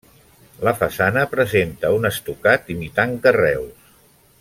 La 0.67 0.73
façana 0.79 1.25
presenta 1.35 1.93
un 1.99 2.11
estucat 2.13 2.75
imitant 2.79 3.15
carreus. 3.27 3.91